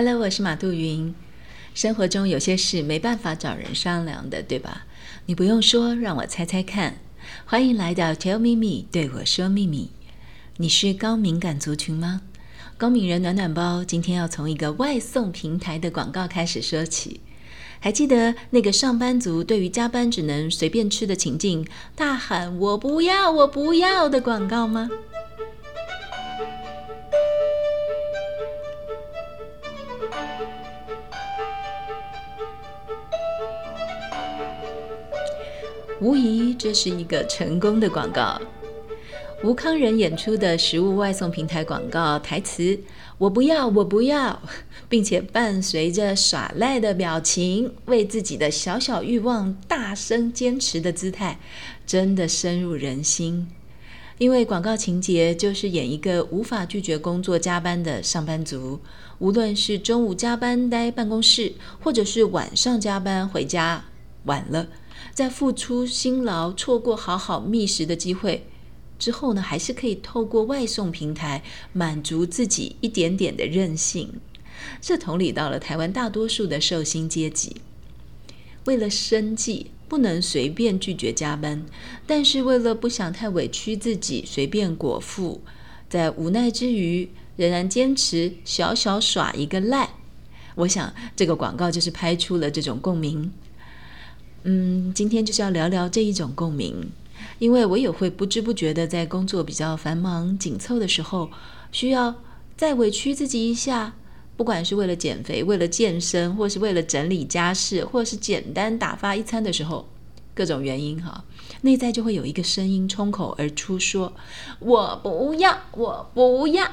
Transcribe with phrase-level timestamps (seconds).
[0.00, 1.12] Hello，我是马杜云。
[1.74, 4.86] 生活中有些事没办法找人商量的，对吧？
[5.26, 7.00] 你不用说，让我猜猜看。
[7.44, 9.90] 欢迎来到 Tell Me Me，对我说秘密。
[10.58, 12.22] 你是高敏感族群吗？
[12.76, 17.20] 高敏人暖暖包今天要从一个外送平台的广告开始说起。
[17.80, 24.88] 还记得那个上班族对于加班只能随便吃的情境，大喊“我不要，我不要”的广告吗？
[36.00, 38.40] 无疑，这是一个成功的广告。
[39.42, 42.78] 吴康仁演出的食物外送平台广告台词
[43.18, 44.40] ：“我不要，我不要”，
[44.88, 51.40] 并且伴随着耍赖的表情，为自己的小小欲望大声坚持的姿态，
[51.84, 53.48] 真的深入人心。
[54.18, 58.80] 因为广告情节就是演一个无法拒绝工作加班的上班族，
[59.18, 63.84] 无论是中午加班待办公室，或者是晚上加班回家
[64.24, 64.68] 晚了。
[65.12, 68.46] 在付出辛劳、错过好好觅食的机会
[68.98, 74.20] 之后呢，还是可以透过外送平台满足自己一点点的任性。
[74.80, 77.56] 这同理到了台湾大多数的寿星阶级，
[78.64, 81.64] 为了生计不能随便拒绝加班，
[82.06, 85.40] 但是为了不想太委屈自己，随便果腹，
[85.88, 89.90] 在无奈之余仍然坚持小小耍一个赖。
[90.56, 93.32] 我想这个广告就是拍出了这种共鸣。
[94.50, 96.90] 嗯，今天就是要聊聊这一种共鸣，
[97.38, 101.30] 因为我也会不知不觉的在工作比较繁忙紧凑的时候，
[101.70, 102.14] 需要
[102.56, 103.92] 再委屈自己一下，
[104.38, 109.86] 不管是为了减肥、为了健身，或是为了整理家事，或是简单打发一餐的时候，
[110.34, 111.24] 各种原因哈，
[111.60, 114.14] 内在就会有一个声音冲口而出，说
[114.60, 116.66] ：“我不要，我不要。”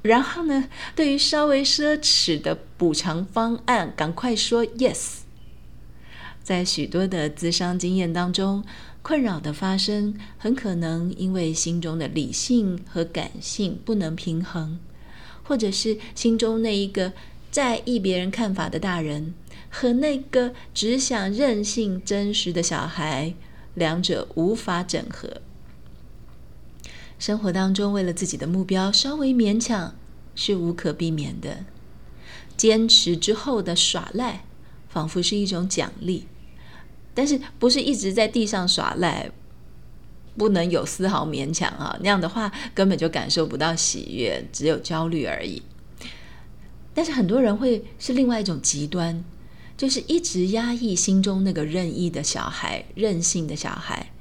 [0.00, 5.23] 然后呢，对于稍微奢侈的补偿方案，赶快说 “yes”。
[6.44, 8.62] 在许多的咨商经验当中，
[9.00, 14.78] 困扰的发生很可能因为心中的理性和感性不能平衡，
[15.42, 17.14] 或者是心中那一个
[17.50, 19.32] 在意别人看法的大人
[19.70, 23.34] 和那个只想任性真实的小孩，
[23.72, 25.40] 两者无法整合。
[27.18, 29.94] 生活当中为了自己的目标稍微勉强
[30.34, 31.64] 是无可避免的，
[32.54, 34.44] 坚持之后的耍赖，
[34.90, 36.26] 仿佛是一种奖励。
[37.14, 39.30] 但是不是一直在地上耍赖，
[40.36, 41.96] 不能有丝毫勉强啊！
[42.00, 45.62] 那样的话根本就感受不到喜悦，只有焦虑而已。
[46.92, 49.24] 但是很多人会是另外一种极端，
[49.76, 54.12] 就是一直压抑心中那个任意的小孩、任性的小孩，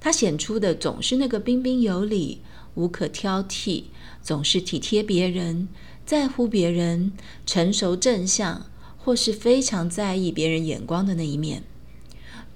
[0.00, 2.40] 他显出的总是那个彬彬有礼、
[2.74, 3.84] 无可挑剔，
[4.22, 5.68] 总是体贴别人、
[6.06, 7.12] 在乎别人、
[7.44, 8.66] 成熟正向，
[8.96, 11.62] 或是非常在意别人眼光的那一面。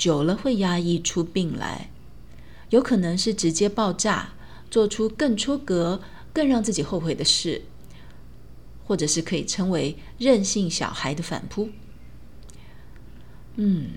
[0.02, 1.88] 久了会压抑出病来，
[2.70, 4.30] 有可能是直接爆炸，
[4.68, 6.00] 做出更出格、
[6.32, 7.62] 更让自己后悔的事，
[8.84, 11.68] 或者是可以称为任性小孩的反扑。
[13.54, 13.90] 嗯，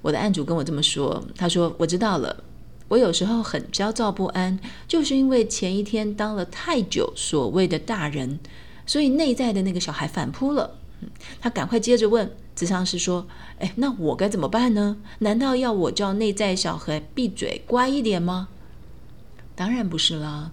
[0.00, 2.42] 我的案主跟我这么说，他说：“我知道了，
[2.88, 4.58] 我有时候很焦躁不安，
[4.88, 8.40] 就是因为前一天当了太久所谓的大人，
[8.86, 10.78] 所以内在的那个小孩反扑了。”
[11.40, 12.30] 他赶快接着问。
[12.56, 13.26] 智商是说
[13.58, 14.98] ：“哎，那我该怎么办呢？
[15.20, 18.48] 难道要我叫内在小孩闭嘴乖一点吗？
[19.54, 20.52] 当然不是啦，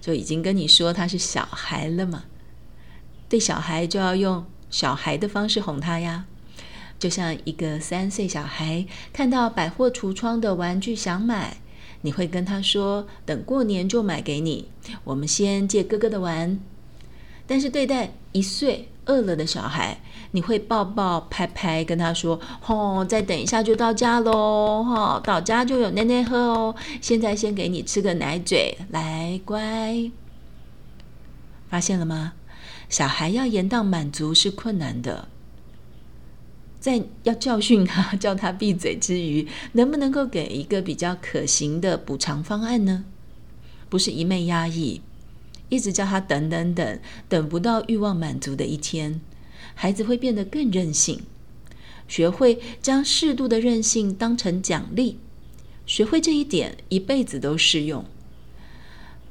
[0.00, 2.24] 就已经跟你说他是小孩了嘛。
[3.28, 6.24] 对小孩就要用小孩的方式哄他呀，
[6.98, 11.58] 就像一个三岁小孩看到百货橱窗的玩具想买，
[12.00, 14.68] 你会跟他说：等过年就买给你，
[15.04, 16.58] 我们先借哥哥的玩。
[17.46, 20.00] 但是对待一岁。”饿了的小孩，
[20.32, 26.74] 你会抱抱拍拍，跟他说：“吼，再等一下就到家喽，哈，到家就有奶奶喝哦。
[27.00, 30.10] 现在先给你吃个奶嘴，来，乖。”
[31.68, 32.34] 发现了吗？
[32.88, 35.28] 小孩要延宕满足是困难的，
[36.78, 43.04] 在要教训他、 叫他闭嘴之余，能不能够给一个比较可行的补偿方案呢？
[43.88, 45.00] 不是一昧压抑。
[45.68, 49.20] 一直叫他等等等，等不到欲望满足的一天，
[49.74, 51.22] 孩子会变得更任性。
[52.08, 55.18] 学会将适度的任性当成奖励，
[55.86, 58.04] 学会这一点，一辈子都适用。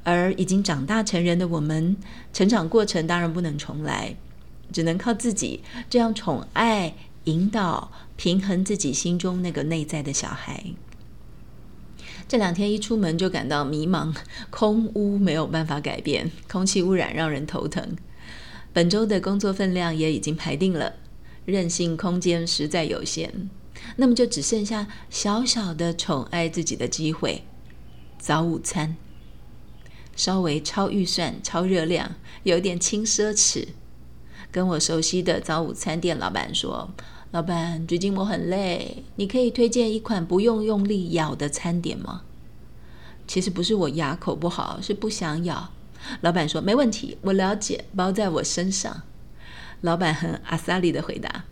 [0.04, 1.96] 而已经长大成人的我们，
[2.34, 4.16] 成长过程当然不能重来，
[4.74, 6.94] 只能靠自己这样宠爱、
[7.24, 10.66] 引导、平衡自己心中那个内在的小孩。
[12.28, 14.16] 这两天一出门就感到迷茫，
[14.50, 17.96] 空屋没有办法改变，空气污染让人头疼。
[18.74, 20.96] 本周的工作分量也已经排定了，
[21.46, 23.50] 任性空间实在有限，
[23.98, 27.44] 那么就只剩下小小的宠爱自己的机会——
[28.18, 28.98] 早午餐。
[30.16, 33.68] 稍微超预算、超热量，有点轻奢侈。
[34.52, 36.90] 跟我熟悉的早午餐店老板说
[37.36, 42.22] ：“老板，最近我很累，你可以推荐一款不用用力咬的餐点吗？”
[43.28, 45.70] 其实不是我牙口不好，是不想咬。
[46.22, 49.02] 老板说：“没问题，我了解，包在我身上。”
[49.82, 51.44] 老板很阿萨利的回答。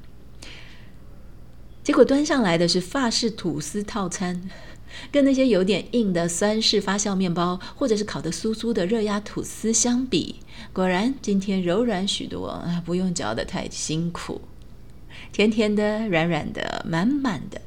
[1.83, 4.49] 结果端上来的是法式吐司套餐，
[5.11, 10.37] 跟那些有点硬的酸式发酵面包，或者是烤的酥酥的热压吐司相比，
[10.71, 14.39] 果然今天柔软许多啊，不用嚼的太辛苦，
[15.31, 17.61] 甜甜的、软软的、满满的。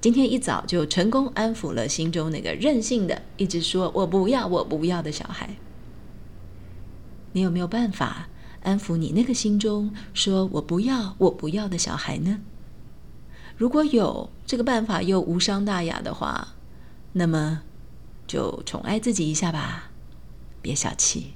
[0.00, 5.56] 今天一早就成功安抚了心中那个任性的、一直说我不要、我不要的小孩。
[7.32, 8.28] 你有没有办法
[8.62, 12.40] 安抚你那个心中说我不要、我不要的小孩呢？
[13.56, 16.54] 如果有这个办法又无伤大雅的话，
[17.12, 17.62] 那么
[18.26, 19.90] 就宠爱自己一下吧，
[20.60, 21.34] 别小气。